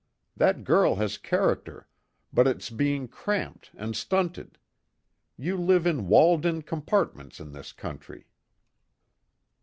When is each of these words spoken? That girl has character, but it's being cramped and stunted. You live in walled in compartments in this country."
That 0.35 0.63
girl 0.63 0.95
has 0.95 1.19
character, 1.19 1.87
but 2.33 2.47
it's 2.47 2.71
being 2.71 3.07
cramped 3.07 3.69
and 3.75 3.95
stunted. 3.95 4.57
You 5.37 5.55
live 5.55 5.85
in 5.85 6.07
walled 6.07 6.43
in 6.43 6.63
compartments 6.63 7.39
in 7.39 7.51
this 7.51 7.71
country." 7.71 8.25